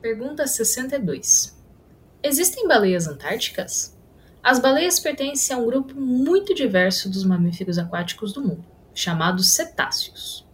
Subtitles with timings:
[0.00, 1.54] Pergunta 62.
[2.22, 3.94] Existem baleias antárticas?
[4.42, 10.48] As baleias pertencem a um grupo muito diverso dos mamíferos aquáticos do mundo, chamados cetáceos.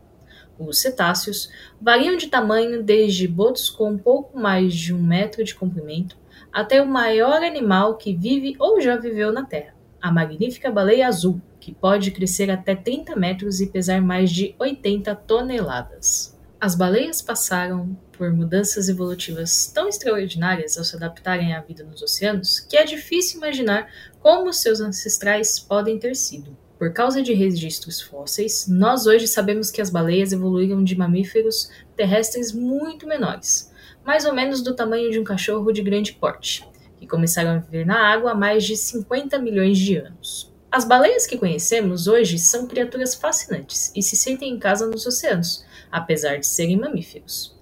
[0.59, 1.49] Os cetáceos
[1.81, 6.17] variam de tamanho desde botos com pouco mais de um metro de comprimento
[6.53, 11.40] até o maior animal que vive ou já viveu na Terra, a magnífica baleia azul,
[11.60, 16.37] que pode crescer até 30 metros e pesar mais de 80 toneladas.
[16.60, 22.61] As baleias passaram por mudanças evolutivas tão extraordinárias ao se adaptarem à vida nos oceanos
[22.61, 23.89] que é difícil imaginar
[24.20, 26.56] como seus ancestrais podem ter sido.
[26.79, 32.52] Por causa de registros fósseis, nós hoje sabemos que as baleias evoluíram de mamíferos terrestres
[32.52, 33.73] muito menores,
[34.05, 37.87] mais ou menos do tamanho de um cachorro de grande porte, que começaram a viver
[37.87, 40.53] na água há mais de 50 milhões de anos.
[40.70, 45.64] As baleias que conhecemos hoje são criaturas fascinantes e se sentem em casa nos oceanos,
[45.91, 47.55] apesar de serem mamíferos.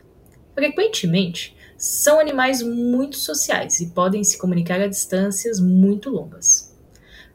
[0.55, 6.73] Frequentemente, são animais muito sociais e podem se comunicar a distâncias muito longas.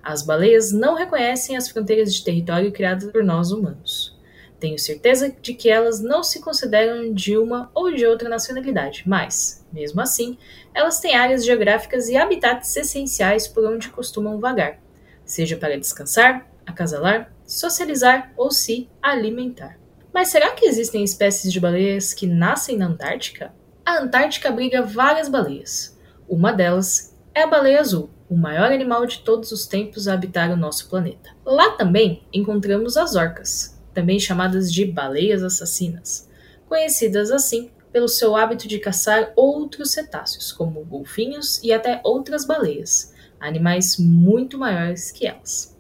[0.02, 4.18] As baleias não reconhecem as fronteiras de território criadas por nós humanos.
[4.60, 9.66] Tenho certeza de que elas não se consideram de uma ou de outra nacionalidade, mas,
[9.72, 10.38] mesmo assim,
[10.74, 14.82] elas têm áreas geográficas e habitats essenciais por onde costumam vagar,
[15.24, 19.78] seja para descansar, acasalar, socializar ou se alimentar.
[20.14, 23.54] Mas será que existem espécies de baleias que nascem na Antártica?
[23.86, 25.98] A Antártica abriga várias baleias.
[26.28, 30.52] Uma delas é a baleia azul, o maior animal de todos os tempos a habitar
[30.52, 31.32] o nosso planeta.
[31.46, 36.30] Lá também encontramos as orcas, também chamadas de baleias assassinas,
[36.68, 43.14] conhecidas assim pelo seu hábito de caçar outros cetáceos, como golfinhos e até outras baleias,
[43.40, 45.76] animais muito maiores que elas.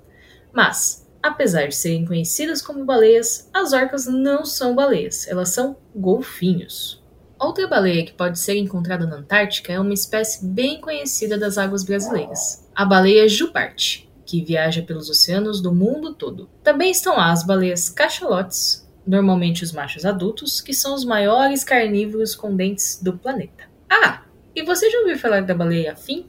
[0.51, 7.03] Mas, apesar de serem conhecidas como baleias, as orcas não são baleias, elas são golfinhos.
[7.39, 11.83] Outra baleia que pode ser encontrada na Antártica é uma espécie bem conhecida das águas
[11.83, 16.49] brasileiras, a baleia jubarte, que viaja pelos oceanos do mundo todo.
[16.61, 22.35] Também estão lá as baleias cachalotes, normalmente os machos adultos, que são os maiores carnívoros
[22.35, 23.63] com dentes do planeta.
[23.89, 26.27] Ah, e você já ouviu falar da baleia fim?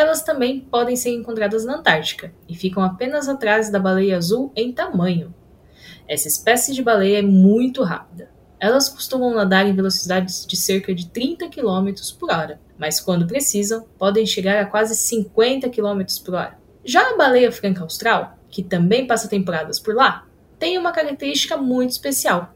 [0.00, 4.72] Elas também podem ser encontradas na Antártica e ficam apenas atrás da baleia azul em
[4.72, 5.34] tamanho.
[6.08, 8.30] Essa espécie de baleia é muito rápida
[8.60, 13.86] elas costumam nadar em velocidades de cerca de 30 km por hora, mas quando precisam,
[13.98, 16.58] podem chegar a quase 50 km por hora.
[16.84, 20.26] Já a baleia franca austral, que também passa temporadas por lá,
[20.58, 22.52] tem uma característica muito especial.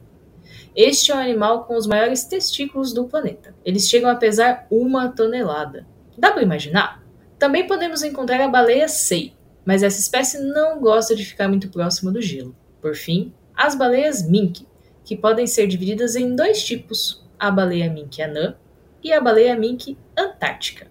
[0.76, 3.54] Este é o animal com os maiores testículos do planeta.
[3.64, 5.86] Eles chegam a pesar uma tonelada.
[6.18, 7.03] Dá para imaginar?
[7.44, 9.34] Também podemos encontrar a baleia sei,
[9.66, 12.56] mas essa espécie não gosta de ficar muito próxima do gelo.
[12.80, 14.66] Por fim, as baleias mink,
[15.04, 18.56] que podem ser divididas em dois tipos, a baleia mink anã
[19.02, 20.86] e a baleia mink antártica,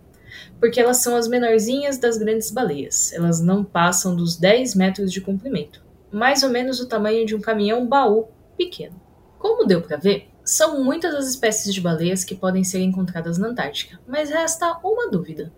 [0.60, 3.12] porque elas são as menorzinhas das grandes baleias.
[3.14, 7.42] Elas não passam dos 10 metros de comprimento, mais ou menos o tamanho de um
[7.42, 9.02] caminhão baú pequeno.
[9.40, 13.48] Como deu para ver, são muitas as espécies de baleias que podem ser encontradas na
[13.48, 15.52] Antártica, mas resta uma dúvida.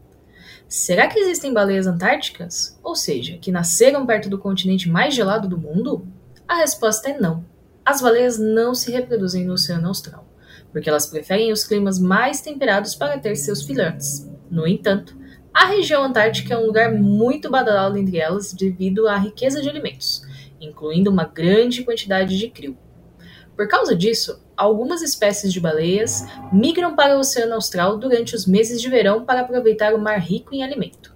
[0.67, 2.79] Será que existem baleias antárticas?
[2.83, 6.07] Ou seja, que nasceram perto do continente mais gelado do mundo?
[6.47, 7.45] A resposta é não.
[7.85, 10.27] As baleias não se reproduzem no Oceano Austral,
[10.71, 14.27] porque elas preferem os climas mais temperados para ter seus filhotes.
[14.49, 15.15] No entanto,
[15.53, 20.23] a região antártica é um lugar muito badalado entre elas devido à riqueza de alimentos,
[20.59, 22.75] incluindo uma grande quantidade de krill.
[23.55, 28.81] Por causa disso, algumas espécies de baleias migram para o Oceano Austral durante os meses
[28.81, 31.15] de verão para aproveitar o mar rico em alimento.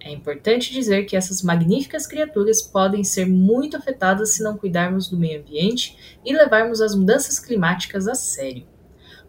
[0.00, 5.18] É importante dizer que essas magníficas criaturas podem ser muito afetadas se não cuidarmos do
[5.18, 8.66] meio ambiente e levarmos as mudanças climáticas a sério.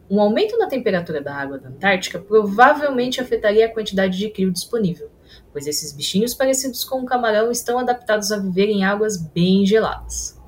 [0.10, 5.12] Um aumento na temperatura da água da Antártica provavelmente afetaria a quantidade de crio disponível,
[5.52, 10.39] pois esses bichinhos parecidos com um camarão estão adaptados a viver em águas bem geladas.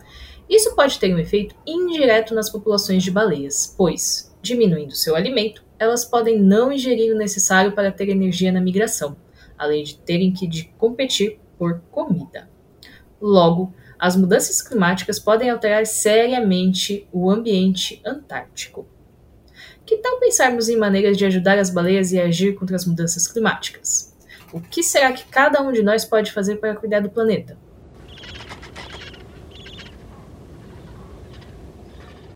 [0.52, 6.04] Isso pode ter um efeito indireto nas populações de baleias, pois, diminuindo seu alimento, elas
[6.04, 9.16] podem não ingerir o necessário para ter energia na migração,
[9.58, 12.50] além de terem que de competir por comida.
[13.22, 18.86] Logo, as mudanças climáticas podem alterar seriamente o ambiente antártico.
[19.86, 24.14] Que tal pensarmos em maneiras de ajudar as baleias e agir contra as mudanças climáticas?
[24.52, 27.58] O que será que cada um de nós pode fazer para cuidar do planeta?